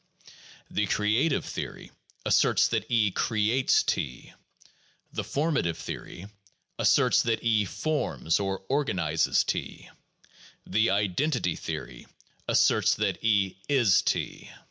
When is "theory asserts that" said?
1.45-2.89, 5.77-7.43, 11.55-13.23